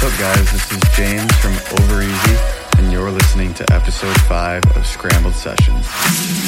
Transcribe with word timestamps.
What's 0.00 0.16
up, 0.16 0.32
guys? 0.32 0.48
This 0.48 0.64
is 0.72 0.80
James 0.96 1.28
from 1.44 1.52
Over 1.76 2.00
Easy, 2.00 2.36
and 2.80 2.90
you're 2.90 3.10
listening 3.10 3.52
to 3.52 3.70
episode 3.70 4.16
5 4.32 4.64
of 4.74 4.86
Scrambled 4.86 5.34
Sessions. 5.34 5.84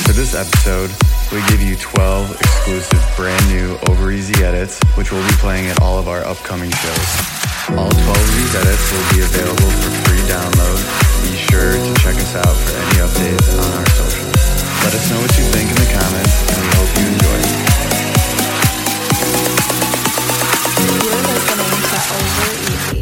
For 0.09 0.17
this 0.17 0.33
episode, 0.33 0.89
we 1.29 1.45
give 1.53 1.61
you 1.61 1.77
12 1.77 2.33
exclusive 2.33 3.05
brand 3.15 3.45
new 3.53 3.77
Over 3.93 4.11
Easy 4.11 4.43
edits, 4.43 4.81
which 4.97 5.13
we'll 5.13 5.21
be 5.29 5.37
playing 5.37 5.69
at 5.69 5.83
all 5.83 5.99
of 5.99 6.09
our 6.09 6.25
upcoming 6.25 6.71
shows. 6.71 7.09
All 7.77 7.93
12 7.93 8.09
of 8.09 8.33
these 8.41 8.55
edits 8.57 8.89
will 8.89 9.09
be 9.13 9.21
available 9.21 9.69
for 9.85 9.93
free 10.09 10.25
download. 10.33 10.81
Be 11.21 11.37
sure 11.37 11.77
to 11.77 11.93
check 12.01 12.17
us 12.17 12.33
out 12.33 12.57
for 12.57 12.73
any 12.73 13.05
updates 13.05 13.53
on 13.53 13.69
our 13.69 13.89
socials. 13.93 14.41
Let 14.81 14.97
us 14.97 15.05
know 15.13 15.21
what 15.21 15.33
you 15.37 15.45
think 15.53 15.69
in 15.69 15.77
the 15.77 15.93
comments, 15.93 16.41
and 16.49 16.57
we 16.57 16.73
hope 16.81 16.89
you 16.97 17.05
enjoy. 17.05 17.37
You're 21.05 21.21
listening 21.21 21.85
to 21.85 22.01
Over 22.17 22.49
Easy. 22.97 23.02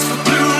for 0.00 0.24
blue. 0.24 0.53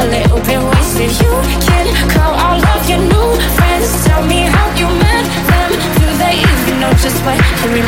a 0.00 0.06
little 0.08 0.40
bit 0.48 0.60
wasted. 0.72 1.12
You 1.20 1.32
can 1.60 1.86
call 2.08 2.32
all 2.32 2.56
of 2.56 2.88
your 2.88 2.98
new 2.98 3.28
friends. 3.56 3.88
Tell 4.06 4.24
me 4.24 4.48
how 4.48 4.66
you 4.80 4.88
met 5.04 5.24
them. 5.50 5.70
Do 6.00 6.06
they 6.16 6.40
even 6.40 6.80
know 6.80 6.92
just 7.04 7.20
what 7.24 7.36
you've? 7.36 7.84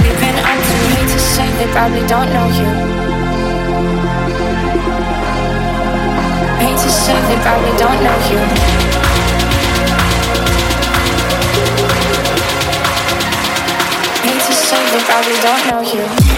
Hate 0.92 1.08
to 1.08 1.18
say 1.18 1.48
they 1.56 1.68
probably 1.72 2.04
don't 2.06 2.28
know 2.36 2.46
you. 2.58 2.68
Hate 6.60 6.80
to 6.84 6.90
say 7.02 7.16
they 7.28 7.38
probably 7.46 7.74
don't 7.80 8.00
know 8.04 8.18
you. 8.30 8.40
Hate 14.24 14.42
to 14.48 14.52
say 14.52 14.80
they 14.92 15.02
probably 15.08 15.38
don't 15.40 15.62
know 15.68 15.80
you. 15.80 16.31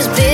always 0.00 0.18
be 0.18 0.29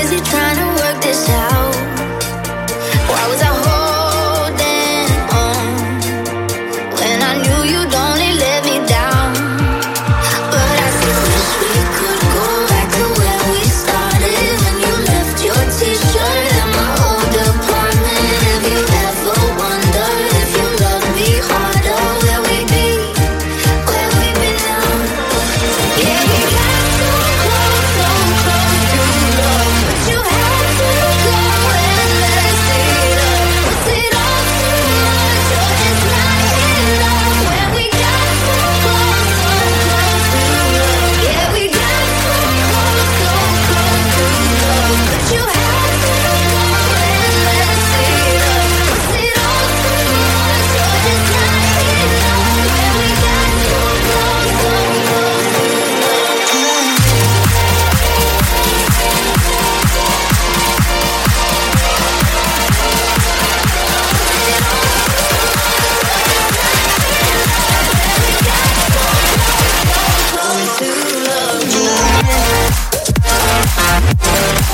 Thank 74.09 74.66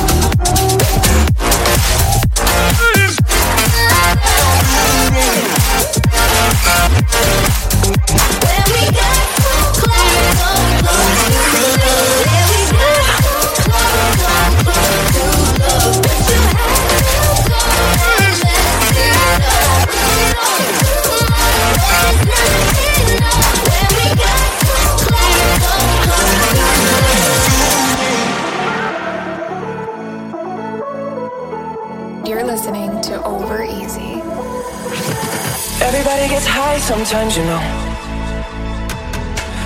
sometimes, 37.04 37.36
you 37.36 37.42
know. 37.44 37.58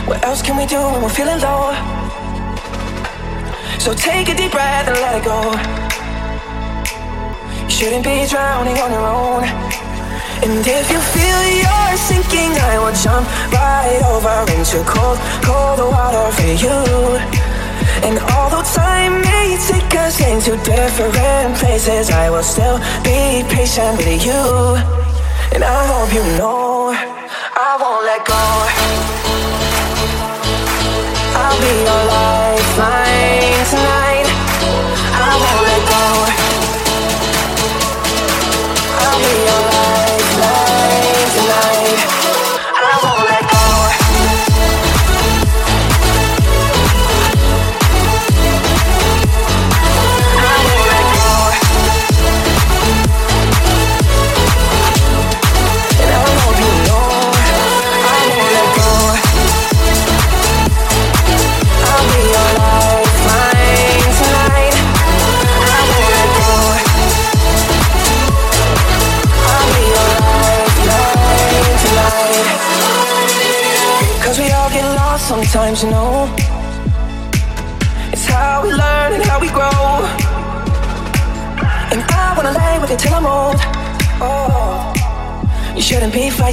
What 0.08 0.24
else 0.24 0.40
can 0.40 0.56
we 0.56 0.64
do 0.64 0.80
when 0.80 1.02
we're 1.02 1.16
feeling 1.20 1.38
low? 1.40 1.74
So 3.78 3.92
take 3.92 4.28
a 4.28 4.34
deep 4.34 4.52
breath 4.52 4.88
and 4.88 4.96
let 5.04 5.20
it 5.20 5.24
go. 5.24 5.52
You 7.64 7.70
shouldn't 7.70 8.04
be 8.04 8.24
drowning 8.26 8.78
on 8.78 8.90
your 8.90 9.06
own. 9.20 9.44
And 10.44 10.64
if 10.64 10.86
you 10.88 11.00
feel 11.12 11.40
you're 11.60 11.96
sinking, 12.08 12.52
I 12.72 12.74
will 12.80 12.96
jump 13.04 13.26
right 13.52 14.00
over 14.12 14.36
into 14.56 14.80
cold, 14.88 15.18
cold 15.44 15.80
water 15.92 16.32
for 16.32 16.52
you. 16.64 16.78
And 18.06 18.16
although 18.32 18.64
time 18.64 19.20
may 19.20 19.58
take 19.68 19.92
us 20.00 20.20
into 20.24 20.56
different 20.64 21.56
places, 21.60 22.08
I 22.08 22.30
will 22.30 22.46
still 22.54 22.78
be 23.04 23.44
patient 23.52 23.98
with 23.98 24.24
you. 24.24 24.42
And 25.52 25.62
I 25.64 25.80
hope 25.86 26.12
you 26.14 26.24
know 26.38 26.65
I'll 31.68 31.74
be 31.74 32.35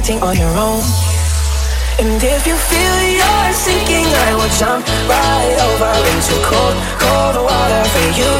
fighting 0.04 0.22
on 0.22 0.36
your 0.36 0.52
own. 0.58 0.82
And 1.98 2.20
if 2.20 2.46
you 2.46 2.56
feel 2.56 2.96
you're 3.08 3.52
sinking, 3.52 4.04
I 4.04 4.34
will 4.36 4.52
jump 4.60 4.84
right 5.08 5.56
over 5.64 5.92
into 6.12 6.34
cold, 6.44 6.76
cold 7.00 7.36
water 7.40 7.84
for 7.88 8.08
you. 8.12 8.34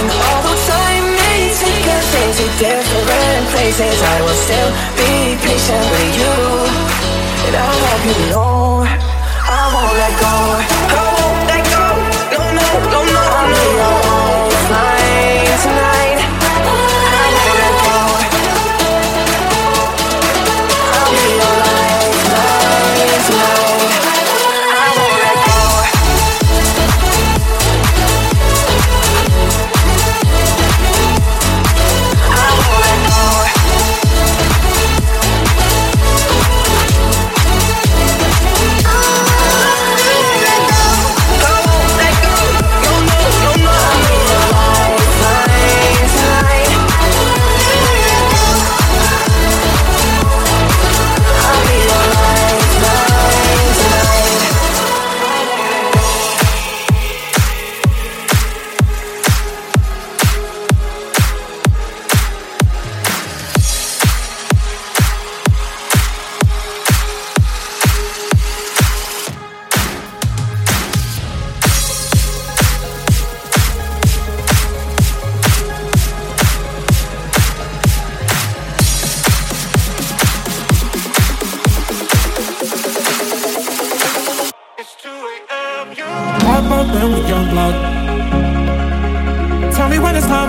And 0.00 0.08
although 0.08 0.60
time 0.64 1.06
may 1.12 1.52
take 1.60 1.86
us 1.92 2.08
into 2.24 2.44
different 2.56 3.44
places, 3.52 4.00
I 4.00 4.16
will 4.24 4.40
still 4.46 4.70
be 4.96 5.36
patient 5.44 5.86
with 5.92 6.12
you. 6.20 6.36
And 7.46 7.54
I 7.56 7.72
hope 7.84 8.04
you 8.08 8.30
know 8.32 8.86
I 9.44 9.62
won't 9.74 9.94
let 10.00 10.14
go. 10.20 10.79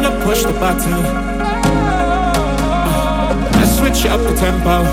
Time 0.01 0.19
to 0.19 0.25
push 0.25 0.43
the 0.43 0.53
button. 0.53 0.91
Let's 3.57 3.77
switch 3.77 4.05
up 4.05 4.19
the 4.21 4.35
tempo. 4.35 4.83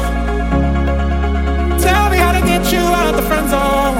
Tell 1.79 2.11
me 2.11 2.19
how 2.19 2.33
to 2.33 2.41
get 2.41 2.73
you 2.73 2.81
out 2.81 3.15
the 3.15 3.23
friend 3.23 3.49
zone. 3.49 3.97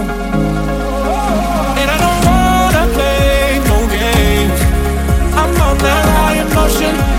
And 1.81 1.91
I 1.91 1.99
don't 2.05 2.23
wanna 2.29 2.85
play 2.95 3.59
no 3.71 3.79
games. 3.89 4.61
I'm 5.35 5.61
on 5.61 5.79
that 5.79 6.05
high 6.17 6.37
emotion. 6.47 7.18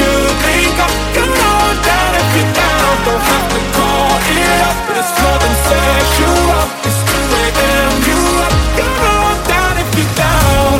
On 0.00 1.76
down 1.82 2.14
if 2.14 2.28
you're 2.36 2.52
down. 2.54 2.94
Don't 3.04 3.20
have 3.20 3.46
to 3.52 3.60
call 3.76 4.14
it 4.30 4.60
up. 4.68 4.76
But 4.86 4.96
it's 5.02 5.12
more 5.20 5.38
than 5.42 5.54
sexual. 5.68 6.48
It's 6.86 7.00
2 7.02 7.18
a.m. 7.42 7.92
You 8.08 8.20
up. 8.46 8.54
If 8.78 8.90
you're 9.02 9.38
down 9.50 9.74
if 9.82 9.90
you're 9.98 10.14
down. 10.14 10.78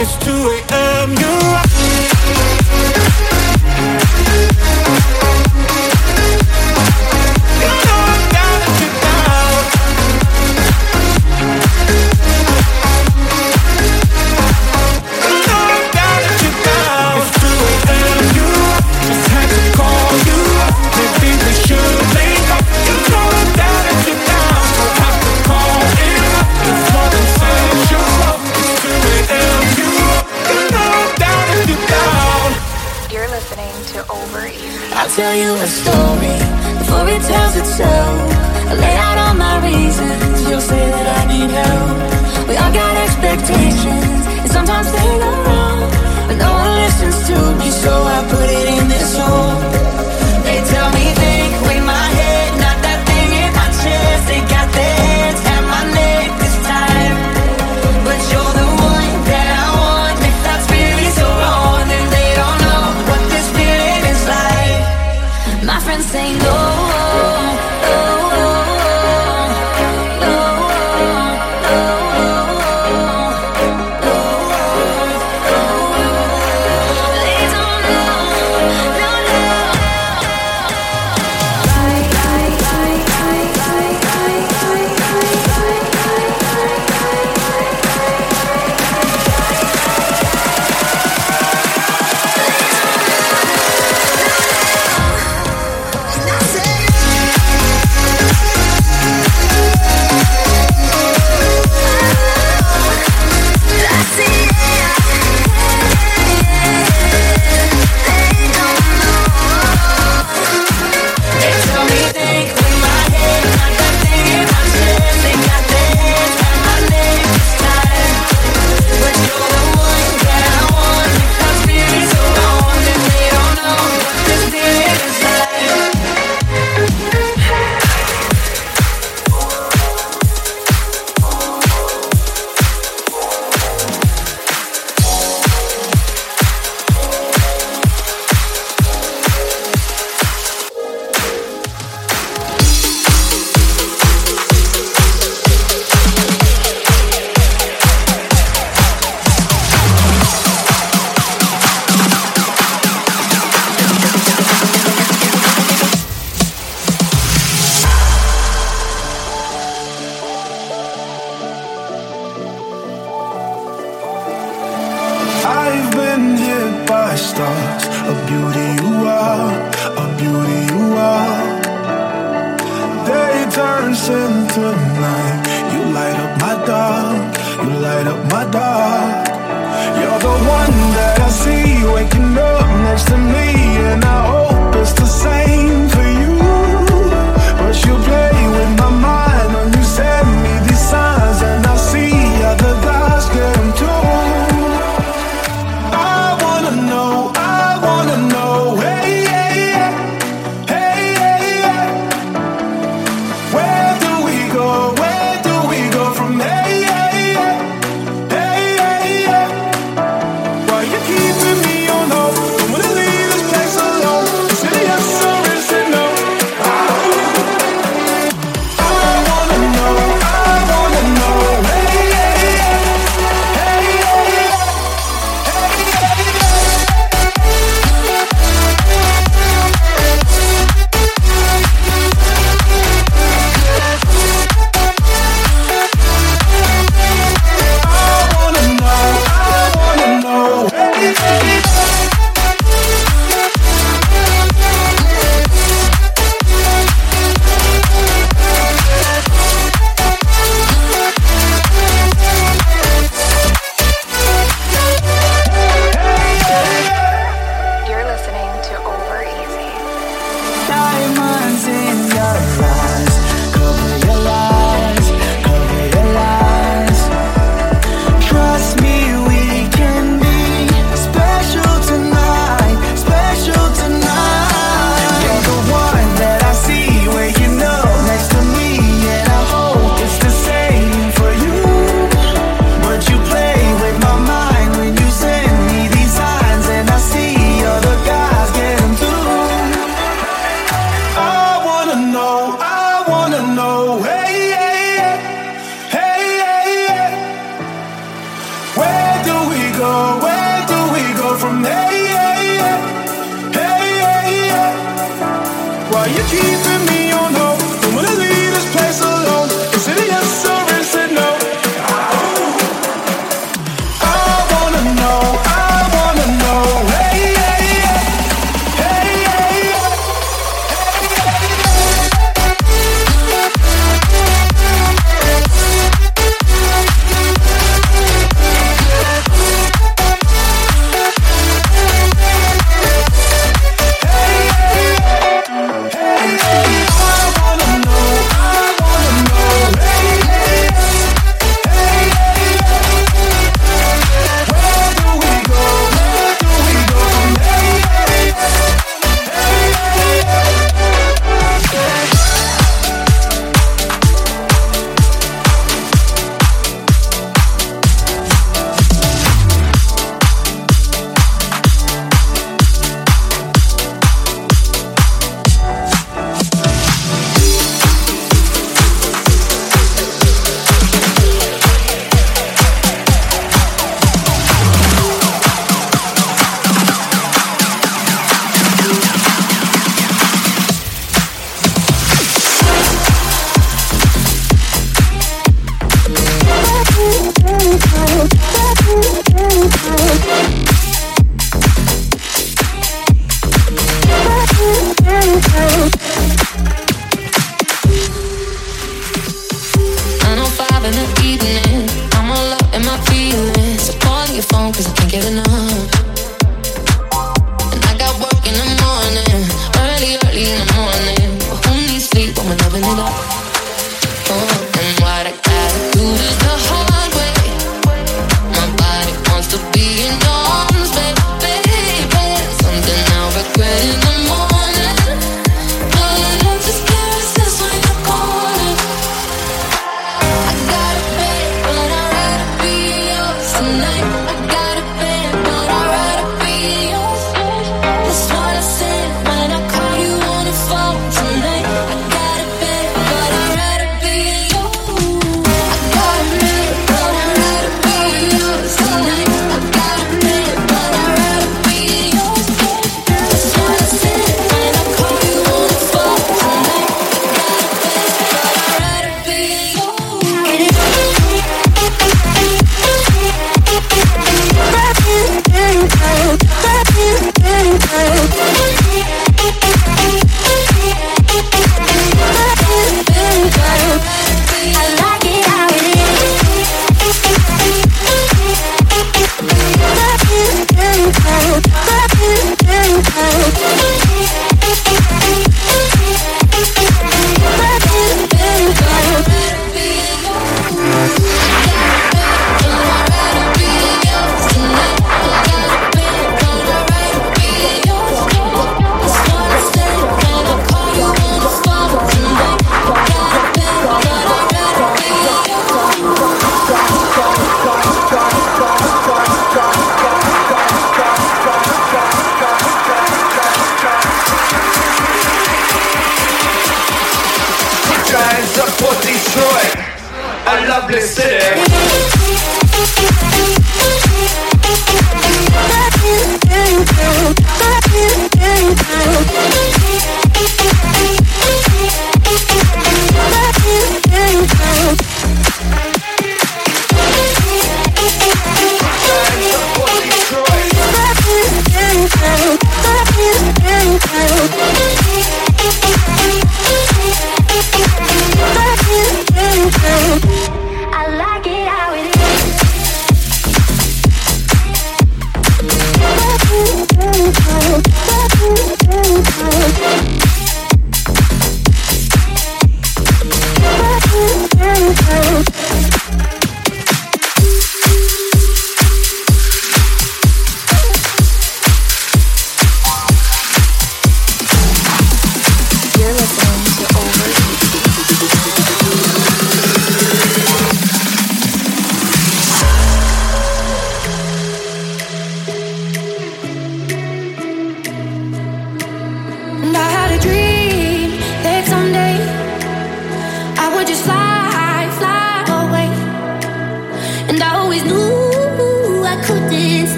It's 0.00 0.14
2 0.24 0.30
a.m. 0.30 0.77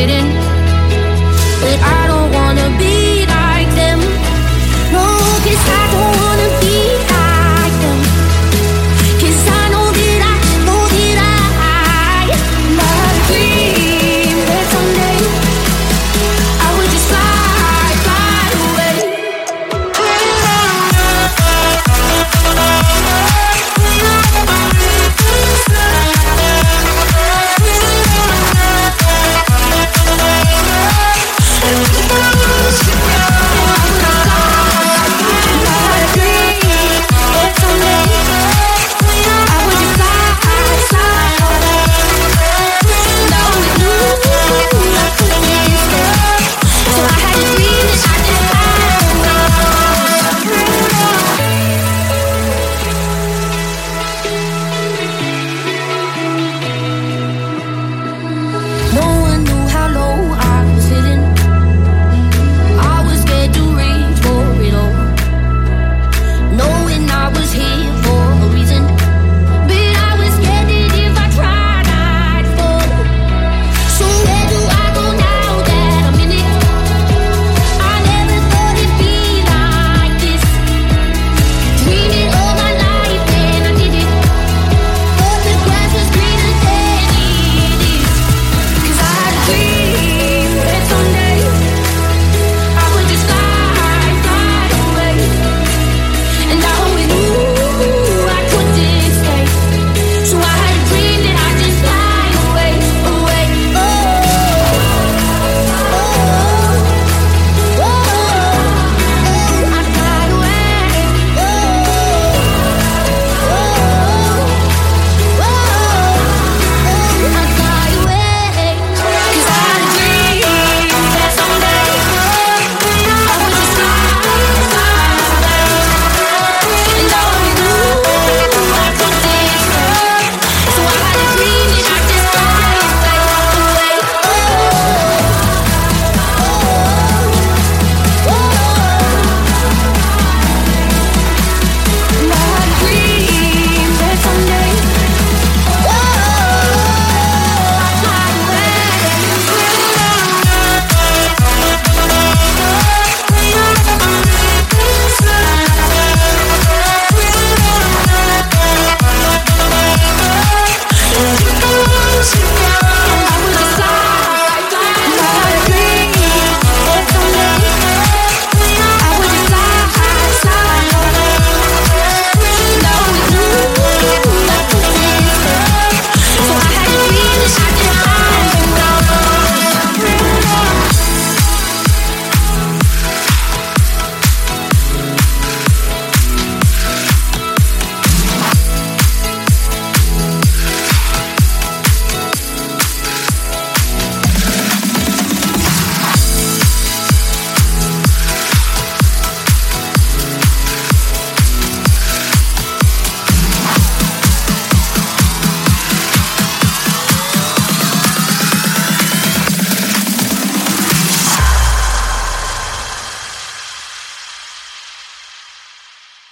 But 0.00 1.78
I 1.82 2.06
don't 2.06 2.32
wanna 2.32 2.78
be 2.78 2.99